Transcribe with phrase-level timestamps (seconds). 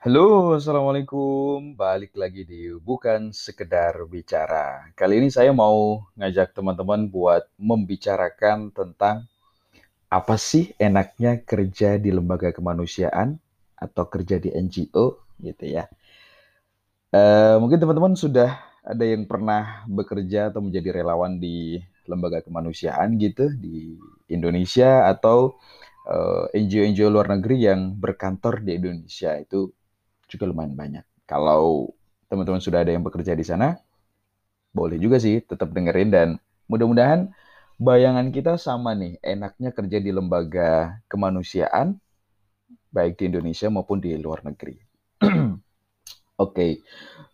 [0.00, 1.76] Halo, assalamualaikum.
[1.76, 4.88] Balik lagi di Bukan Sekedar Bicara.
[4.96, 9.28] Kali ini saya mau ngajak teman-teman buat membicarakan tentang
[10.08, 13.36] apa sih enaknya kerja di lembaga kemanusiaan
[13.76, 15.84] atau kerja di NGO gitu ya.
[17.12, 21.76] Eh, mungkin teman-teman sudah ada yang pernah bekerja atau menjadi relawan di
[22.08, 24.00] lembaga kemanusiaan gitu di
[24.32, 25.60] Indonesia atau
[26.08, 29.68] eh, NGO-NGO luar negeri yang berkantor di Indonesia itu
[30.30, 31.04] juga lumayan banyak.
[31.26, 31.90] Kalau
[32.30, 33.74] teman-teman sudah ada yang bekerja di sana,
[34.70, 36.28] boleh juga sih tetap dengerin dan
[36.70, 37.34] mudah-mudahan
[37.80, 41.98] bayangan kita sama nih, enaknya kerja di lembaga kemanusiaan,
[42.94, 44.78] baik di Indonesia maupun di luar negeri.
[46.44, 46.80] Oke,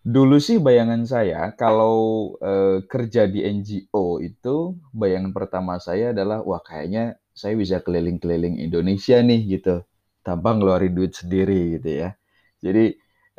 [0.03, 6.63] dulu sih bayangan saya kalau uh, kerja di NGO itu bayangan pertama saya adalah wah
[6.63, 9.85] kayaknya saya bisa keliling-keliling Indonesia nih gitu,
[10.27, 12.19] tanpa ngeluarin duit sendiri gitu ya.
[12.67, 12.85] Jadi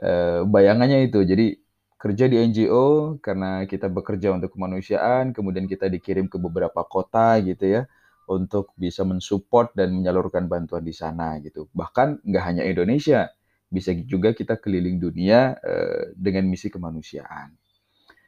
[0.07, 1.59] uh, bayangannya itu, jadi
[1.97, 7.65] kerja di NGO karena kita bekerja untuk kemanusiaan, kemudian kita dikirim ke beberapa kota gitu
[7.67, 7.83] ya
[8.29, 11.67] untuk bisa mensupport dan menyalurkan bantuan di sana gitu.
[11.73, 13.33] Bahkan nggak hanya Indonesia,
[13.67, 17.51] bisa juga kita keliling dunia uh, dengan misi kemanusiaan.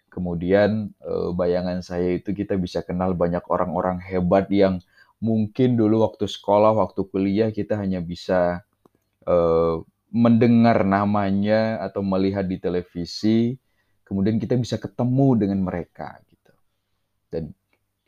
[0.09, 4.81] Kemudian uh, bayangan saya itu kita bisa kenal banyak orang-orang hebat yang
[5.21, 8.65] mungkin dulu waktu sekolah, waktu kuliah kita hanya bisa
[9.29, 13.53] uh, mendengar namanya atau melihat di televisi,
[14.03, 16.53] kemudian kita bisa ketemu dengan mereka gitu.
[17.29, 17.43] Dan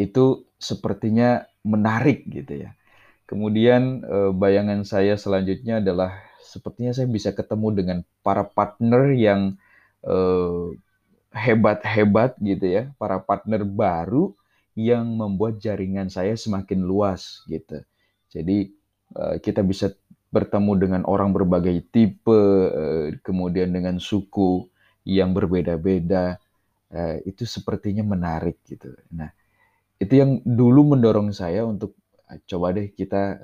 [0.02, 2.74] itu sepertinya menarik gitu ya.
[3.30, 4.04] Kemudian
[4.36, 9.56] bayangan saya selanjutnya adalah sepertinya saya bisa ketemu dengan para partner yang
[11.32, 14.36] hebat-hebat uh, gitu ya, para partner baru
[14.76, 17.80] yang membuat jaringan saya semakin luas gitu.
[18.28, 18.76] Jadi
[19.16, 19.96] uh, kita bisa
[20.32, 22.32] bertemu dengan orang berbagai tipe,
[22.72, 24.64] uh, kemudian dengan suku
[25.04, 26.40] yang berbeda-beda,
[26.96, 28.96] uh, itu sepertinya menarik gitu.
[29.12, 29.28] Nah,
[30.00, 32.00] itu yang dulu mendorong saya untuk
[32.48, 33.44] coba deh kita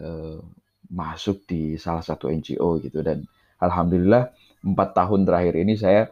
[0.88, 3.04] masuk di salah satu NGO gitu.
[3.04, 3.28] Dan
[3.60, 4.32] alhamdulillah
[4.64, 6.08] empat tahun terakhir ini saya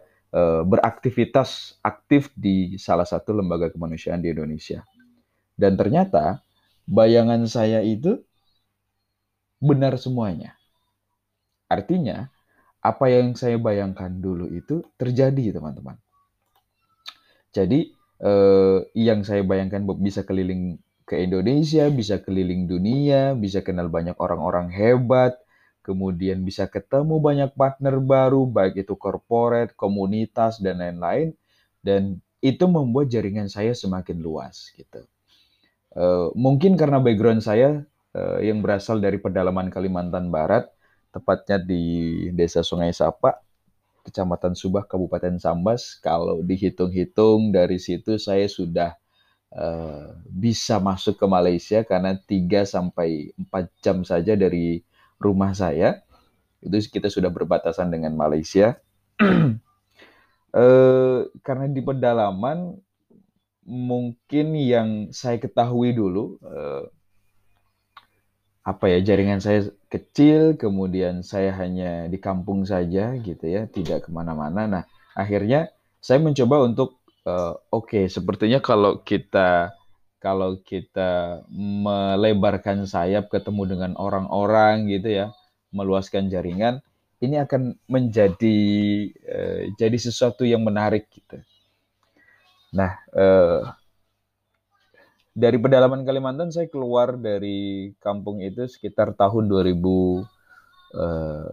[0.68, 4.84] beraktivitas aktif di salah satu lembaga kemanusiaan di Indonesia.
[5.56, 6.44] Dan ternyata
[6.84, 8.19] bayangan saya itu
[9.64, 10.54] benar semuanya
[11.72, 12.30] artinya
[12.86, 15.98] apa yang saya bayangkan dulu itu terjadi teman-teman
[17.56, 17.80] jadi
[18.20, 24.74] eh, yang saya bayangkan bisa keliling ke Indonesia, bisa keliling dunia, bisa kenal banyak orang-orang
[24.74, 25.38] hebat,
[25.86, 31.38] kemudian bisa ketemu banyak partner baru, baik itu corporate, komunitas, dan lain-lain.
[31.86, 35.06] Dan itu membuat jaringan saya semakin luas gitu.
[35.96, 37.86] Uh, mungkin karena background saya
[38.18, 40.74] uh, yang berasal dari pedalaman Kalimantan Barat,
[41.16, 41.84] tepatnya di
[42.36, 43.40] Desa Sungai Sapa,
[44.03, 45.96] Kecamatan Subah, Kabupaten Sambas.
[46.03, 49.00] Kalau dihitung-hitung dari situ saya sudah
[49.56, 54.84] uh, bisa masuk ke Malaysia karena 3 sampai 4 jam saja dari
[55.16, 56.03] rumah saya.
[56.59, 58.76] Itu kita sudah berbatasan dengan Malaysia.
[59.24, 59.56] uh,
[61.47, 62.76] karena di pedalaman
[63.66, 66.86] mungkin yang saya ketahui dulu uh,
[68.66, 74.09] apa ya jaringan saya kecil, kemudian saya hanya di kampung saja gitu ya, tidak ke
[74.09, 74.66] mana-mana.
[74.66, 74.84] Nah
[75.14, 75.70] akhirnya
[76.02, 76.98] saya mencoba untuk
[77.30, 79.78] uh, oke, okay, sepertinya kalau kita
[80.18, 85.26] kalau kita melebarkan sayap ketemu dengan orang-orang gitu ya,
[85.70, 86.82] meluaskan jaringan,
[87.22, 88.58] ini akan menjadi
[89.30, 91.38] uh, jadi sesuatu yang menarik gitu.
[92.74, 93.70] Nah, uh,
[95.35, 99.75] dari pedalaman Kalimantan saya keluar dari kampung itu sekitar tahun 2000
[100.96, 101.51] uh,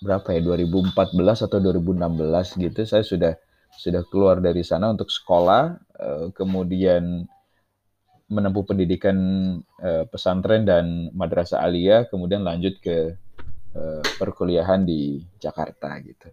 [0.00, 0.96] berapa ya 2014
[1.44, 3.36] atau 2016 gitu saya sudah
[3.76, 7.28] sudah keluar dari sana untuk sekolah, uh, kemudian
[8.26, 9.16] menempuh pendidikan
[9.84, 13.14] uh, pesantren dan madrasah aliyah, kemudian lanjut ke
[13.76, 16.32] uh, perkuliahan di Jakarta gitu.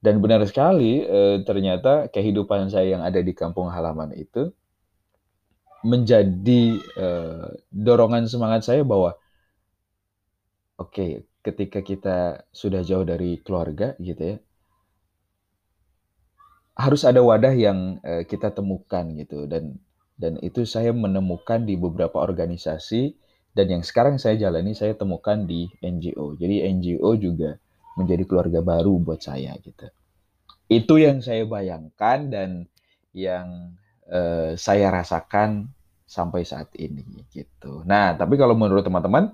[0.00, 4.54] Dan benar sekali, uh, ternyata kehidupan saya yang ada di kampung halaman itu
[5.80, 9.16] menjadi uh, dorongan semangat saya bahwa
[10.76, 11.10] oke, okay,
[11.40, 12.18] ketika kita
[12.52, 14.36] sudah jauh dari keluarga gitu ya,
[16.76, 19.80] harus ada wadah yang uh, kita temukan gitu dan
[20.20, 23.16] dan itu saya menemukan di beberapa organisasi
[23.56, 26.36] dan yang sekarang saya jalani saya temukan di NGO.
[26.36, 27.56] Jadi NGO juga
[27.96, 29.88] menjadi keluarga baru buat saya gitu.
[30.70, 32.50] Itu yang saya bayangkan dan
[33.10, 33.74] yang
[34.10, 35.70] uh, saya rasakan
[36.10, 37.86] sampai saat ini gitu.
[37.86, 39.30] Nah, tapi kalau menurut teman-teman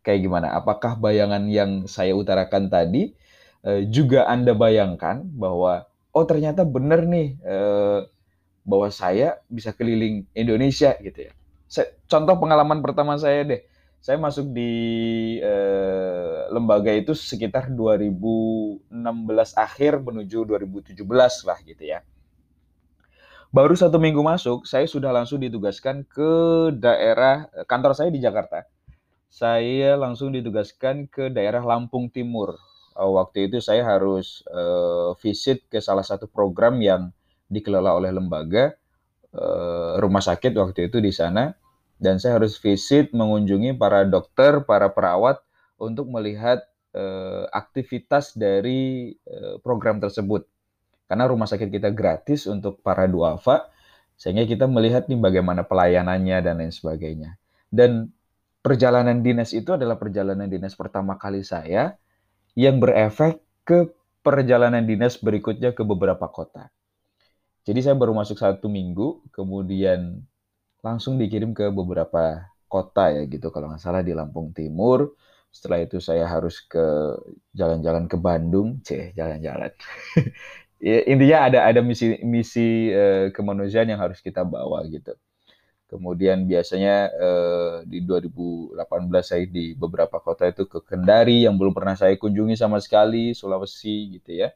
[0.00, 0.56] kayak gimana?
[0.56, 3.12] Apakah bayangan yang saya utarakan tadi
[3.60, 5.84] eh, juga Anda bayangkan bahwa
[6.16, 8.00] oh ternyata benar nih eh,
[8.64, 11.32] bahwa saya bisa keliling Indonesia gitu ya.
[12.08, 13.60] contoh pengalaman pertama saya deh.
[14.04, 14.72] Saya masuk di
[15.40, 18.88] eh, lembaga itu sekitar 2016
[19.56, 21.04] akhir menuju 2017
[21.48, 22.00] lah gitu ya.
[23.54, 26.32] Baru satu minggu masuk, saya sudah langsung ditugaskan ke
[26.74, 28.66] daerah kantor saya di Jakarta
[29.34, 32.54] saya langsung ditugaskan ke daerah Lampung Timur.
[32.94, 37.10] Uh, waktu itu saya harus uh, visit ke salah satu program yang
[37.50, 38.78] dikelola oleh lembaga
[39.34, 41.50] uh, rumah sakit waktu itu di sana
[41.98, 45.42] dan saya harus visit mengunjungi para dokter, para perawat
[45.82, 46.62] untuk melihat
[46.94, 50.46] uh, aktivitas dari uh, program tersebut.
[51.04, 53.68] Karena rumah sakit kita gratis untuk para duafa,
[54.16, 57.36] sehingga kita melihat nih bagaimana pelayanannya dan lain sebagainya.
[57.68, 58.14] Dan
[58.64, 61.98] perjalanan dinas itu adalah perjalanan dinas pertama kali saya
[62.56, 63.90] yang berefek ke
[64.24, 66.72] perjalanan dinas berikutnya ke beberapa kota.
[67.64, 70.20] Jadi saya baru masuk satu minggu, kemudian
[70.84, 75.16] langsung dikirim ke beberapa kota ya gitu, kalau nggak salah di Lampung Timur.
[75.54, 77.14] Setelah itu saya harus ke
[77.54, 79.70] jalan-jalan ke Bandung, ceh jalan-jalan.
[80.84, 85.16] ya, intinya ada ada misi misi uh, kemanusiaan yang harus kita bawa gitu.
[85.94, 88.74] Kemudian biasanya eh, di 2018
[89.22, 94.18] saya di beberapa kota itu ke Kendari yang belum pernah saya kunjungi sama sekali, Sulawesi
[94.18, 94.50] gitu ya.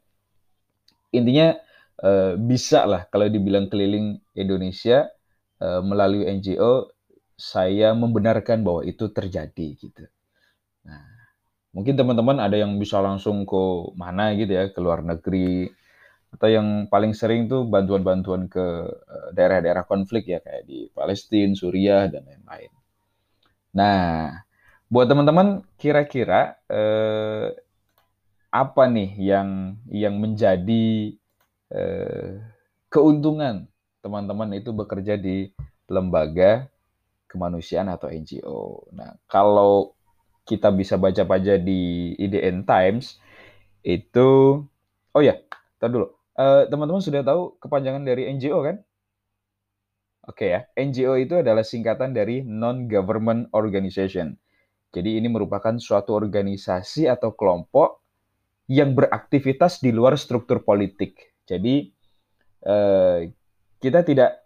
[1.15, 1.55] Intinya
[2.03, 5.07] eh, bisa lah kalau dibilang keliling Indonesia
[5.63, 6.91] eh, melalui NGO,
[7.39, 10.05] saya membenarkan bahwa itu terjadi gitu.
[10.91, 11.07] Nah,
[11.71, 13.63] mungkin teman-teman ada yang bisa langsung ke
[13.95, 15.71] mana gitu ya, ke luar negeri,
[16.29, 22.07] atau yang paling sering tuh bantuan-bantuan ke eh, daerah-daerah konflik ya kayak di Palestina, Suriah
[22.13, 22.73] dan lain-lain.
[23.77, 24.33] Nah,
[24.93, 27.57] buat teman-teman kira-kira eh,
[28.49, 31.17] apa nih yang yang menjadi
[31.73, 32.31] eh,
[32.93, 33.69] keuntungan
[34.05, 35.53] teman-teman itu bekerja di
[35.89, 36.69] lembaga
[37.29, 38.89] kemanusiaan atau NGO.
[38.93, 39.93] Nah, kalau
[40.49, 43.21] kita bisa baca-baca di IDN Times
[43.85, 44.61] itu
[45.13, 45.37] oh ya,
[45.77, 48.79] tar dulu eh, teman-teman sudah tahu kepanjangan dari NGO kan?
[50.29, 54.37] Oke okay ya, NGO itu adalah singkatan dari Non-Government Organization.
[54.93, 58.05] Jadi ini merupakan suatu organisasi atau kelompok
[58.69, 61.41] yang beraktivitas di luar struktur politik.
[61.49, 61.89] Jadi
[62.69, 63.25] uh,
[63.81, 64.45] kita tidak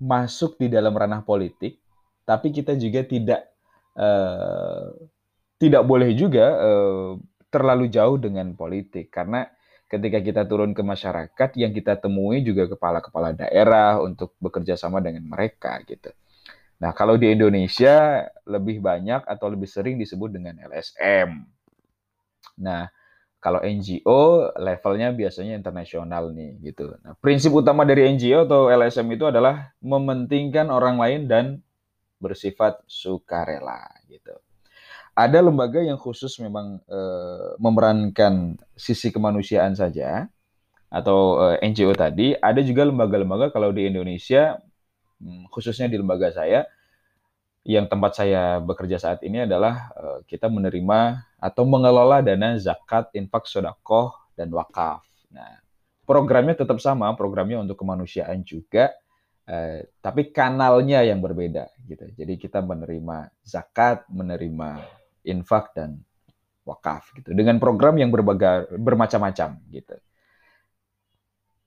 [0.00, 1.80] masuk di dalam ranah politik,
[2.24, 3.52] tapi kita juga tidak
[4.00, 4.88] uh,
[5.60, 7.10] tidak boleh juga uh,
[7.52, 9.44] terlalu jauh dengan politik karena
[9.90, 15.26] ketika kita turun ke masyarakat yang kita temui juga kepala-kepala daerah untuk bekerja sama dengan
[15.26, 16.14] mereka gitu.
[16.78, 21.42] Nah, kalau di Indonesia lebih banyak atau lebih sering disebut dengan LSM.
[22.62, 22.88] Nah,
[23.42, 26.94] kalau NGO levelnya biasanya internasional nih gitu.
[27.02, 31.44] Nah, prinsip utama dari NGO atau LSM itu adalah mementingkan orang lain dan
[32.22, 34.32] bersifat sukarela gitu
[35.14, 40.30] ada lembaga yang khusus memang uh, memerankan sisi kemanusiaan saja
[40.90, 44.58] atau uh, eh, NGO tadi, ada juga lembaga-lembaga kalau di Indonesia
[45.22, 46.66] hmm, khususnya di lembaga saya
[47.62, 53.46] yang tempat saya bekerja saat ini adalah uh, kita menerima atau mengelola dana zakat, infak,
[53.46, 55.04] sodakoh, dan wakaf.
[55.30, 55.60] Nah,
[56.08, 58.90] programnya tetap sama, programnya untuk kemanusiaan juga,
[59.46, 62.08] uh, tapi kanalnya yang berbeda gitu.
[62.16, 66.00] Jadi kita menerima zakat, menerima infak dan
[66.64, 69.96] wakaf gitu dengan program yang berbagai bermacam-macam gitu.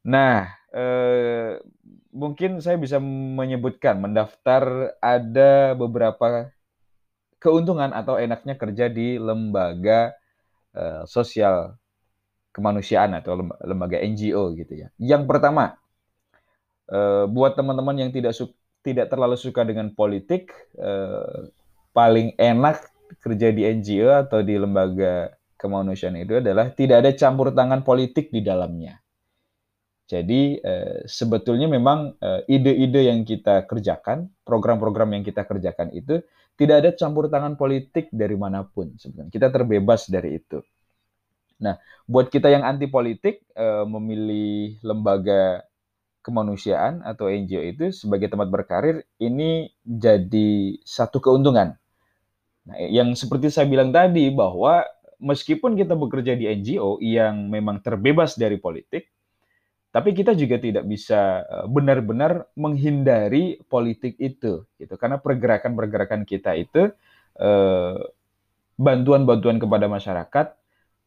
[0.04, 1.60] Nah, eh,
[2.12, 6.52] mungkin saya bisa menyebutkan mendaftar ada beberapa
[7.40, 10.16] keuntungan atau enaknya kerja di lembaga
[10.74, 11.76] eh, sosial
[12.54, 14.88] kemanusiaan atau lembaga NGO gitu ya.
[15.02, 15.76] Yang pertama,
[16.88, 18.38] eh, buat teman-teman yang tidak
[18.84, 21.50] tidak terlalu suka dengan politik, eh,
[21.96, 27.88] paling enak kerja di NGO atau di lembaga kemanusiaan itu adalah tidak ada campur tangan
[27.88, 29.00] politik di dalamnya.
[30.04, 36.20] Jadi eh, sebetulnya memang eh, ide-ide yang kita kerjakan, program-program yang kita kerjakan itu
[36.60, 39.32] tidak ada campur tangan politik dari mana pun sebenarnya.
[39.32, 40.60] Kita terbebas dari itu.
[41.64, 45.64] Nah, buat kita yang anti politik eh, memilih lembaga
[46.24, 51.76] kemanusiaan atau NGO itu sebagai tempat berkarir ini jadi satu keuntungan
[52.64, 54.88] Nah, yang seperti saya bilang tadi bahwa
[55.20, 59.12] meskipun kita bekerja di NGO yang memang terbebas dari politik,
[59.92, 64.94] tapi kita juga tidak bisa eh, benar-benar menghindari politik itu, gitu.
[64.96, 66.92] Karena pergerakan-pergerakan kita itu
[67.40, 67.98] eh,
[68.80, 70.48] bantuan-bantuan kepada masyarakat,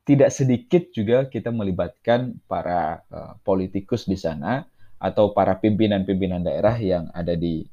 [0.06, 3.02] tidak sedikit juga kita melibatkan para
[3.42, 4.62] politikus di sana
[5.02, 7.66] atau para pimpinan-pimpinan daerah yang ada di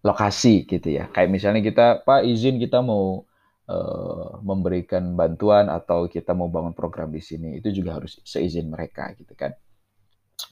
[0.00, 1.08] lokasi gitu ya.
[1.12, 3.24] Kayak misalnya kita, Pak izin kita mau
[3.68, 9.12] uh, memberikan bantuan atau kita mau bangun program di sini, itu juga harus seizin mereka
[9.16, 9.52] gitu kan.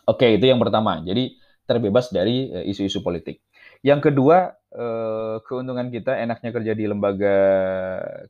[0.05, 1.01] Oke, itu yang pertama.
[1.01, 1.37] Jadi
[1.69, 3.45] terbebas dari isu-isu politik.
[3.85, 4.57] Yang kedua,
[5.45, 7.37] keuntungan kita enaknya kerja di lembaga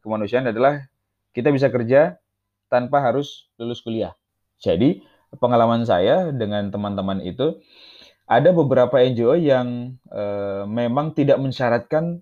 [0.02, 0.86] kemanusiaan adalah
[1.34, 2.18] kita bisa kerja
[2.66, 4.14] tanpa harus lulus kuliah.
[4.58, 5.02] Jadi,
[5.38, 7.62] pengalaman saya dengan teman-teman itu
[8.28, 12.20] ada beberapa NGO yang uh, memang tidak mensyaratkan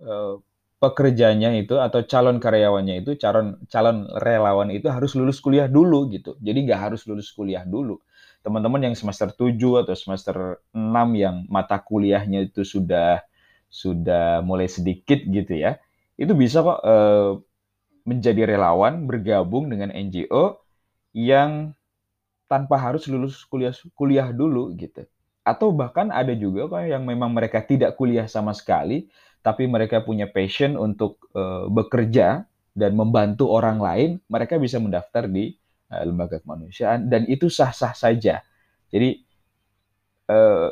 [0.00, 0.40] uh,
[0.82, 6.34] pekerjanya itu atau calon karyawannya itu calon calon relawan itu harus lulus kuliah dulu gitu.
[6.42, 8.00] Jadi nggak harus lulus kuliah dulu.
[8.42, 9.54] Teman-teman yang semester 7
[9.86, 10.82] atau semester 6
[11.14, 13.22] yang mata kuliahnya itu sudah
[13.70, 15.78] sudah mulai sedikit gitu ya.
[16.18, 17.38] Itu bisa kok uh,
[18.02, 20.58] menjadi relawan bergabung dengan NGO
[21.14, 21.76] yang
[22.50, 25.06] tanpa harus lulus kuliah kuliah dulu gitu.
[25.42, 29.10] Atau bahkan ada juga kok yang memang mereka tidak kuliah sama sekali,
[29.42, 35.52] tapi mereka punya passion untuk uh, bekerja dan membantu orang lain, mereka bisa mendaftar di
[35.90, 38.46] uh, lembaga kemanusiaan dan itu sah-sah saja.
[38.88, 39.18] Jadi
[40.30, 40.70] uh,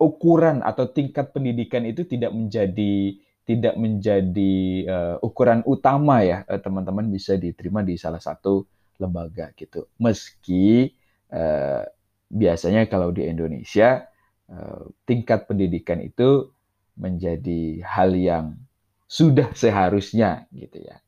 [0.00, 4.54] ukuran atau tingkat pendidikan itu tidak menjadi tidak menjadi
[4.86, 8.62] uh, ukuran utama ya teman-teman uh, bisa diterima di salah satu
[9.02, 9.90] lembaga gitu.
[9.98, 10.94] Meski
[11.34, 11.82] uh,
[12.30, 14.06] biasanya kalau di Indonesia
[14.48, 16.54] uh, tingkat pendidikan itu
[16.94, 18.54] menjadi hal yang
[19.10, 21.02] sudah seharusnya gitu ya.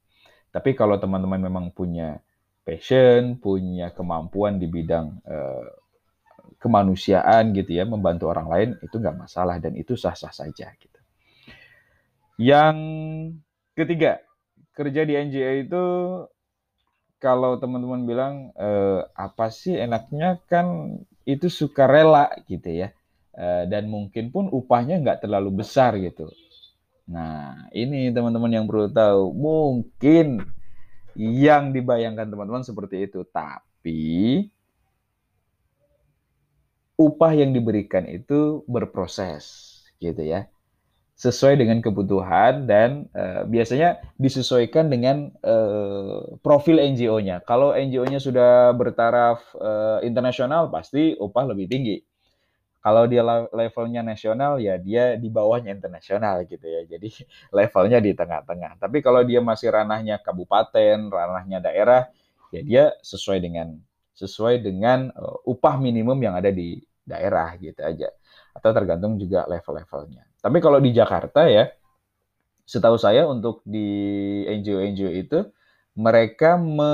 [0.53, 2.21] Tapi kalau teman-teman memang punya
[2.67, 5.67] passion, punya kemampuan di bidang uh,
[6.59, 11.01] kemanusiaan gitu ya, membantu orang lain itu nggak masalah dan itu sah-sah saja gitu.
[12.43, 12.77] Yang
[13.79, 14.23] ketiga,
[14.73, 15.85] kerja di NGO itu
[17.23, 18.69] kalau teman-teman bilang e,
[19.15, 22.89] apa sih enaknya kan itu suka rela gitu ya.
[23.33, 26.29] E, dan mungkin pun upahnya nggak terlalu besar gitu.
[27.09, 30.47] Nah ini teman-teman yang perlu tahu mungkin
[31.19, 33.25] yang dibayangkan teman-teman seperti itu.
[33.29, 34.49] Tapi
[36.97, 40.47] upah yang diberikan itu berproses gitu ya
[41.23, 47.47] sesuai dengan kebutuhan dan uh, biasanya disesuaikan dengan uh, profil NGO-nya.
[47.47, 52.03] Kalau NGO-nya sudah bertaraf uh, internasional pasti upah lebih tinggi.
[52.83, 53.23] Kalau dia
[53.55, 56.91] levelnya nasional ya dia di bawahnya internasional gitu ya.
[56.91, 57.15] Jadi
[57.57, 58.83] levelnya di tengah-tengah.
[58.83, 62.11] Tapi kalau dia masih ranahnya kabupaten, ranahnya daerah,
[62.51, 63.79] ya dia sesuai dengan
[64.19, 68.11] sesuai dengan uh, upah minimum yang ada di daerah gitu aja.
[68.53, 70.29] Atau tergantung juga level-levelnya.
[70.41, 71.69] Tapi kalau di Jakarta ya,
[72.69, 73.89] setahu saya untuk di
[74.47, 75.39] NGO-NGO itu
[75.93, 76.93] mereka me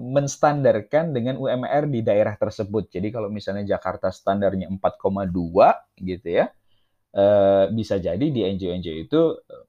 [0.00, 2.88] menstandarkan dengan UMR di daerah tersebut.
[2.88, 6.48] Jadi kalau misalnya Jakarta standarnya 4,2 gitu ya,
[7.12, 9.20] eh, bisa jadi di NGO-NGO itu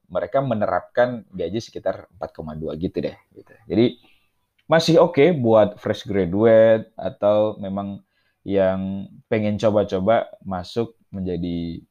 [0.07, 3.17] mereka menerapkan gaji sekitar 4,2 gitu deh.
[3.35, 3.53] Gitu.
[3.67, 3.85] Jadi
[4.67, 8.03] masih oke okay buat fresh graduate atau memang
[8.47, 11.81] yang pengen coba-coba masuk menjadi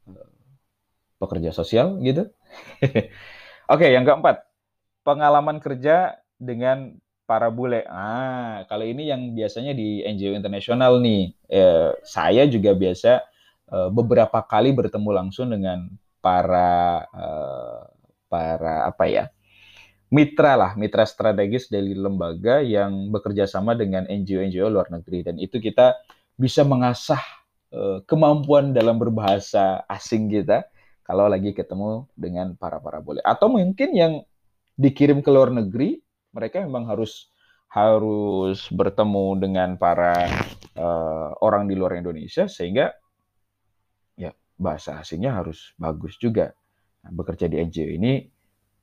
[1.17, 2.29] pekerja sosial gitu.
[3.73, 4.47] Oke, yang keempat,
[5.03, 6.95] pengalaman kerja dengan
[7.27, 7.83] para bule.
[7.91, 11.35] Ah, kalau ini yang biasanya di NGO internasional nih.
[11.51, 13.23] Eh, saya juga biasa
[13.73, 15.91] eh, beberapa kali bertemu langsung dengan
[16.23, 17.83] para eh,
[18.31, 19.27] para apa ya?
[20.07, 25.59] mitra lah, mitra strategis dari lembaga yang bekerja sama dengan NGO-NGO luar negeri dan itu
[25.59, 25.99] kita
[26.39, 27.46] bisa mengasah eh,
[28.09, 30.65] kemampuan dalam berbahasa asing kita
[31.05, 34.13] kalau lagi ketemu dengan para para boleh atau mungkin yang
[34.77, 36.01] dikirim ke luar negeri
[36.37, 37.33] mereka memang harus
[37.73, 40.15] harus bertemu dengan para
[40.79, 42.89] uh, orang di luar Indonesia sehingga
[44.17, 46.57] ya bahasa asingnya harus bagus juga.
[47.05, 48.25] Nah, bekerja di NGO ini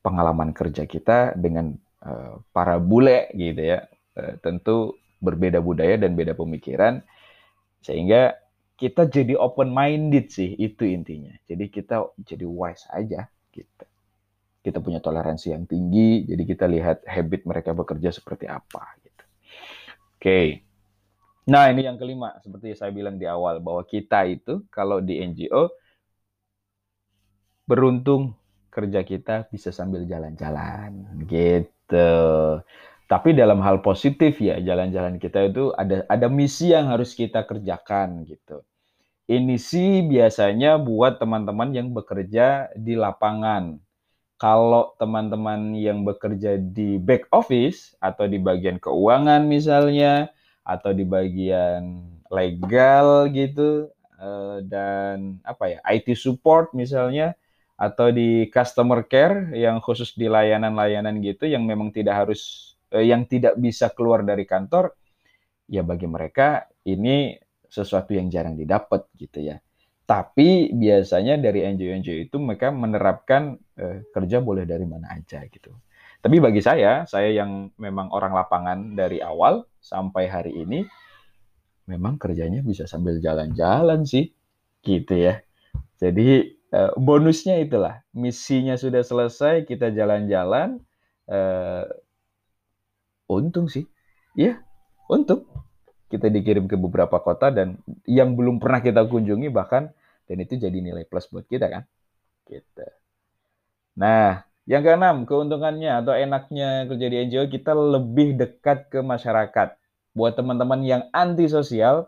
[0.04, 1.74] pengalaman kerja kita dengan
[2.06, 3.82] uh, para bule gitu ya.
[4.14, 7.02] Uh, tentu berbeda budaya dan beda pemikiran
[7.82, 8.36] sehingga
[8.78, 11.34] kita jadi open minded sih itu intinya.
[11.46, 13.86] Jadi kita jadi wise aja gitu.
[14.64, 19.24] Kita punya toleransi yang tinggi, jadi kita lihat habit mereka bekerja seperti apa gitu.
[20.18, 20.24] Oke.
[20.24, 20.48] Okay.
[21.44, 25.68] Nah, ini yang kelima seperti saya bilang di awal bahwa kita itu kalau di NGO
[27.68, 28.32] beruntung
[28.72, 32.12] kerja kita bisa sambil jalan-jalan gitu.
[33.14, 38.26] Tapi dalam hal positif ya jalan-jalan kita itu ada ada misi yang harus kita kerjakan
[38.26, 38.66] gitu.
[39.30, 43.78] Ini sih biasanya buat teman-teman yang bekerja di lapangan.
[44.42, 50.34] Kalau teman-teman yang bekerja di back office atau di bagian keuangan misalnya
[50.66, 52.02] atau di bagian
[52.34, 57.38] legal gitu eh, dan apa ya IT support misalnya
[57.78, 63.58] atau di customer care yang khusus di layanan-layanan gitu yang memang tidak harus yang tidak
[63.58, 64.94] bisa keluar dari kantor
[65.66, 67.34] ya bagi mereka ini
[67.66, 69.58] sesuatu yang jarang didapat gitu ya.
[70.04, 75.74] Tapi biasanya dari NGO-NGO itu mereka menerapkan eh, kerja boleh dari mana aja gitu.
[76.24, 80.88] Tapi bagi saya, saya yang memang orang lapangan dari awal sampai hari ini,
[81.88, 84.32] memang kerjanya bisa sambil jalan-jalan sih,
[84.84, 85.40] gitu ya.
[86.00, 90.84] Jadi eh, bonusnya itulah, misinya sudah selesai, kita jalan-jalan,
[91.32, 91.84] eh,
[93.34, 93.90] untung sih,
[94.38, 94.62] ya,
[95.10, 95.46] untung
[96.14, 99.90] kita dikirim ke beberapa kota dan yang belum pernah kita kunjungi bahkan
[100.30, 101.84] dan itu jadi nilai plus buat kita kan.
[102.46, 102.86] Gitu.
[103.98, 109.76] Nah, yang keenam, keuntungannya atau enaknya kerja di NGO kita lebih dekat ke masyarakat.
[110.14, 112.08] Buat teman-teman yang anti sosial,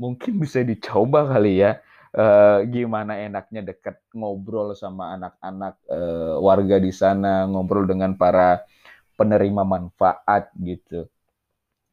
[0.00, 1.84] mungkin bisa dicoba kali ya.
[2.14, 8.62] Uh, gimana enaknya dekat ngobrol sama anak-anak uh, warga di sana, ngobrol dengan para
[9.14, 11.06] penerima manfaat gitu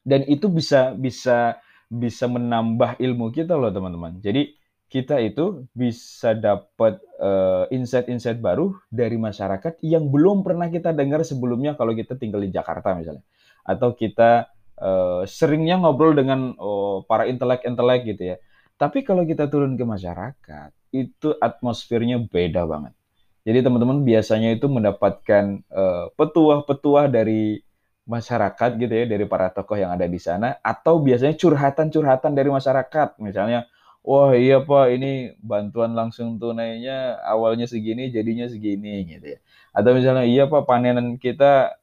[0.01, 1.61] dan itu bisa bisa
[1.91, 4.17] bisa menambah ilmu kita loh teman-teman.
[4.23, 4.55] Jadi
[4.91, 11.79] kita itu bisa dapat uh, insight-insight baru dari masyarakat yang belum pernah kita dengar sebelumnya
[11.79, 13.23] kalau kita tinggal di Jakarta misalnya,
[13.63, 18.37] atau kita uh, seringnya ngobrol dengan oh, para intelek-intelek gitu ya.
[18.75, 22.91] Tapi kalau kita turun ke masyarakat, itu atmosfernya beda banget.
[23.41, 27.57] Jadi teman-teman biasanya itu mendapatkan uh, petuah-petuah dari
[28.05, 33.17] masyarakat gitu ya dari para tokoh yang ada di sana atau biasanya curhatan-curhatan dari masyarakat.
[33.17, 33.65] Misalnya
[34.05, 39.39] wah iya pak ini bantuan langsung tunainya awalnya segini jadinya segini gitu ya.
[39.73, 41.77] Atau misalnya iya pak panenan kita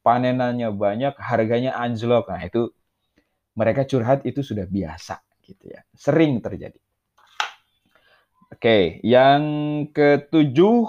[0.00, 2.28] panenannya banyak harganya anjlok.
[2.32, 2.72] Nah itu
[3.52, 5.84] mereka curhat itu sudah biasa gitu ya.
[5.92, 6.78] Sering terjadi
[8.52, 9.42] oke yang
[9.90, 10.84] ketujuh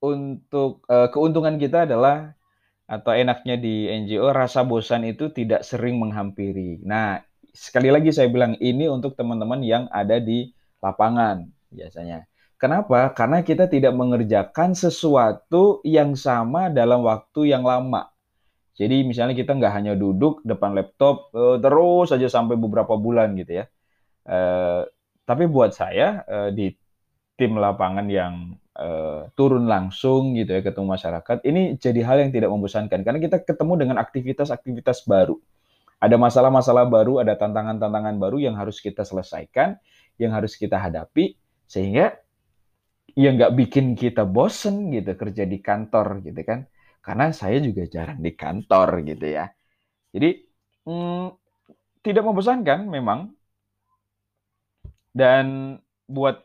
[0.00, 2.32] untuk uh, keuntungan kita adalah
[2.90, 6.82] atau enaknya di NGO rasa bosan itu tidak sering menghampiri.
[6.82, 7.22] Nah,
[7.54, 10.50] sekali lagi saya bilang ini untuk teman-teman yang ada di
[10.82, 12.26] lapangan biasanya.
[12.58, 13.14] Kenapa?
[13.14, 18.10] Karena kita tidak mengerjakan sesuatu yang sama dalam waktu yang lama.
[18.74, 23.62] Jadi misalnya kita nggak hanya duduk depan laptop uh, terus saja sampai beberapa bulan gitu
[23.62, 23.64] ya.
[25.30, 26.74] Tapi buat saya uh, di
[27.38, 32.50] tim lapangan yang uh, turun langsung gitu ya ketemu masyarakat ini jadi hal yang tidak
[32.50, 33.06] membosankan.
[33.06, 35.38] Karena kita ketemu dengan aktivitas-aktivitas baru.
[36.02, 39.78] Ada masalah-masalah baru ada tantangan-tantangan baru yang harus kita selesaikan
[40.18, 41.38] yang harus kita hadapi
[41.70, 42.18] sehingga
[43.14, 46.66] ya nggak bikin kita bosen gitu kerja di kantor gitu kan.
[47.00, 49.46] Karena saya juga jarang di kantor gitu ya.
[50.10, 50.42] Jadi
[50.90, 51.26] hmm,
[52.02, 53.32] tidak membosankan memang
[55.10, 56.42] dan buat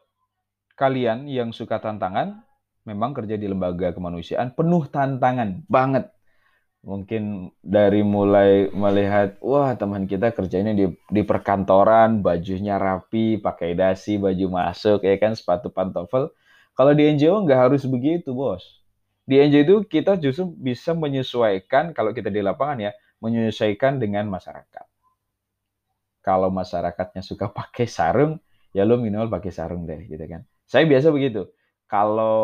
[0.76, 2.44] kalian yang suka tantangan,
[2.86, 6.12] memang kerja di lembaga kemanusiaan penuh tantangan banget.
[6.86, 14.22] Mungkin dari mulai melihat, wah teman kita kerjanya di, di perkantoran, bajunya rapi, pakai dasi,
[14.22, 16.30] baju masuk, ya kan, sepatu pantofel.
[16.78, 18.86] Kalau di NGO nggak harus begitu, bos.
[19.26, 24.86] Di NGO itu kita justru bisa menyesuaikan, kalau kita di lapangan ya, menyesuaikan dengan masyarakat.
[26.22, 28.38] Kalau masyarakatnya suka pakai sarung,
[28.76, 31.48] ya lo minimal pakai sarung deh, gitu kan saya biasa begitu.
[31.86, 32.38] Kalau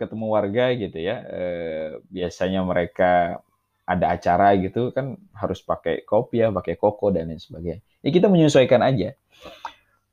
[0.00, 3.36] ketemu warga gitu ya, eh, biasanya mereka
[3.84, 7.84] ada acara gitu kan harus pakai kopi ya, pakai koko dan lain sebagainya.
[8.00, 9.12] Ya kita menyesuaikan aja.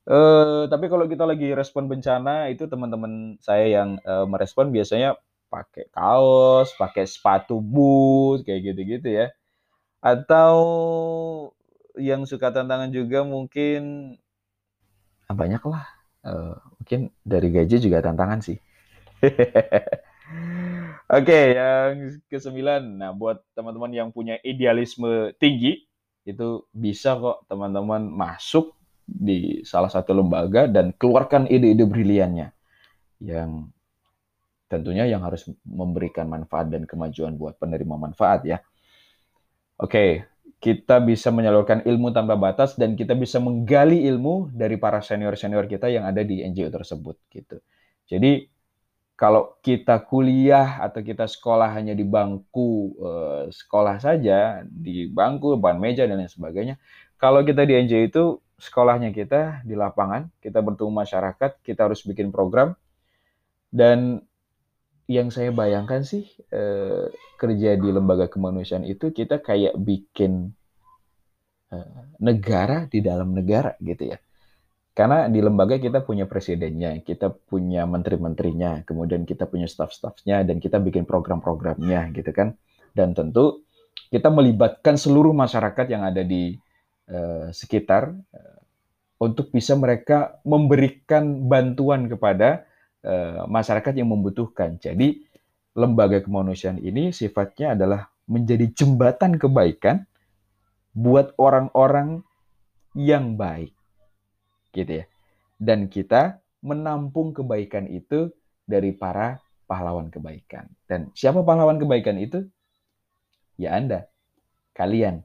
[0.05, 5.15] Eh, tapi kalau kita lagi respon bencana itu teman-teman saya yang eh, merespon biasanya
[5.47, 9.27] pakai kaos, pakai sepatu boot kayak gitu-gitu ya.
[10.03, 10.59] Atau
[11.95, 14.13] yang suka tantangan juga mungkin
[15.33, 18.57] banyak lah Uh, mungkin dari gaji juga tantangan sih.
[21.05, 22.81] Oke, okay, yang kesembilan.
[22.97, 25.85] Nah, buat teman-teman yang punya idealisme tinggi,
[26.25, 28.73] itu bisa kok teman-teman masuk
[29.05, 32.49] di salah satu lembaga dan keluarkan ide-ide briliannya
[33.21, 33.69] yang
[34.65, 38.57] tentunya yang harus memberikan manfaat dan kemajuan buat penerima manfaat ya.
[39.77, 40.09] Oke, okay,
[40.59, 45.91] kita bisa menyalurkan ilmu tanpa batas dan kita bisa menggali ilmu dari para senior-senior kita
[45.91, 47.61] yang ada di NGO tersebut gitu.
[48.09, 48.49] Jadi
[49.15, 55.79] kalau kita kuliah atau kita sekolah hanya di bangku eh, sekolah saja, di bangku, depan
[55.79, 56.75] meja dan lain sebagainya.
[57.15, 58.23] Kalau kita di NGO itu
[58.59, 62.75] sekolahnya kita di lapangan, kita bertemu masyarakat, kita harus bikin program
[63.71, 64.23] dan
[65.05, 67.05] yang saya bayangkan sih eh,
[67.37, 70.49] kerja di lembaga kemanusiaan itu kita kayak bikin
[71.69, 74.17] eh, negara di dalam negara gitu ya.
[74.95, 80.79] Karena di lembaga kita punya presidennya, kita punya menteri-menterinya, kemudian kita punya staff-staffnya, dan kita
[80.79, 82.55] bikin program-programnya gitu kan.
[82.95, 83.67] Dan tentu
[84.07, 86.55] kita melibatkan seluruh masyarakat yang ada di
[87.11, 88.59] uh, sekitar uh,
[89.19, 92.63] untuk bisa mereka memberikan bantuan kepada
[93.45, 94.81] masyarakat yang membutuhkan.
[94.81, 95.21] Jadi
[95.77, 100.09] lembaga kemanusiaan ini sifatnya adalah menjadi jembatan kebaikan
[100.95, 102.25] buat orang-orang
[102.97, 103.75] yang baik
[104.73, 105.05] gitu ya.
[105.55, 108.33] Dan kita menampung kebaikan itu
[108.65, 109.39] dari para
[109.69, 110.65] pahlawan kebaikan.
[110.89, 112.43] Dan siapa pahlawan kebaikan itu?
[113.55, 114.09] Ya Anda,
[114.75, 115.23] kalian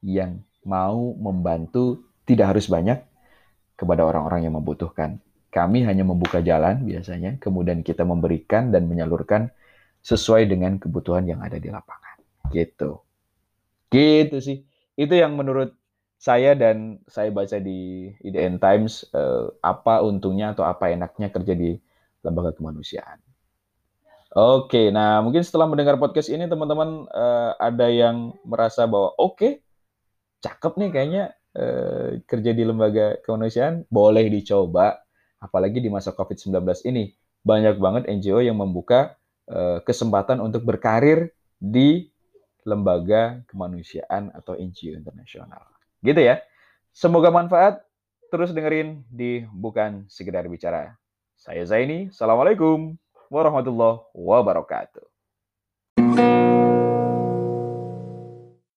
[0.00, 3.02] yang mau membantu tidak harus banyak
[3.74, 5.18] kepada orang-orang yang membutuhkan.
[5.52, 9.52] Kami hanya membuka jalan biasanya, kemudian kita memberikan dan menyalurkan
[10.00, 12.16] sesuai dengan kebutuhan yang ada di lapangan.
[12.48, 12.96] Gitu.
[13.92, 14.64] Gitu sih.
[14.96, 15.76] Itu yang menurut
[16.22, 21.74] saya dan saya baca di IDN Times eh, apa untungnya atau apa enaknya kerja di
[22.22, 23.18] lembaga kemanusiaan.
[24.32, 29.52] Oke, nah mungkin setelah mendengar podcast ini teman-teman eh, ada yang merasa bahwa oke, okay,
[30.40, 31.24] cakep nih kayaknya
[31.58, 35.01] eh, kerja di lembaga kemanusiaan, boleh dicoba.
[35.42, 37.10] Apalagi di masa COVID-19 ini
[37.42, 39.18] banyak banget NGO yang membuka
[39.50, 42.06] eh, kesempatan untuk berkarir di
[42.62, 45.66] lembaga kemanusiaan atau NGO internasional.
[45.98, 46.38] Gitu ya.
[46.94, 47.82] Semoga manfaat.
[48.30, 50.96] Terus dengerin di Bukan Sekedar Bicara.
[51.36, 52.08] Saya Zaini.
[52.08, 52.96] Assalamualaikum
[53.28, 55.11] warahmatullahi wabarakatuh.